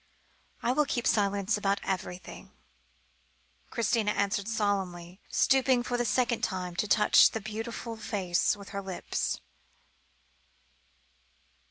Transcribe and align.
"I 0.63 0.71
will 0.71 0.85
keep 0.87 1.05
silence 1.05 1.59
about 1.59 1.79
everything," 1.83 2.53
Christina 3.69 4.09
answered 4.09 4.47
solemnly, 4.47 5.21
stooping 5.29 5.83
for 5.83 5.95
the 5.95 6.05
second 6.05 6.41
time 6.43 6.75
to 6.77 6.87
touch 6.87 7.29
the 7.29 7.39
beautiful 7.39 7.95
face 7.95 8.57
with 8.57 8.69
her 8.69 8.81
lips. 8.81 9.41